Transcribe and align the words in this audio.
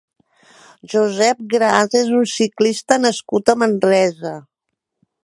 Josep 0.93 1.43
Gras 1.51 1.97
és 2.01 2.09
un 2.21 2.25
ciclista 2.31 3.01
nascut 3.05 3.53
a 3.55 3.59
Manresa. 3.65 4.37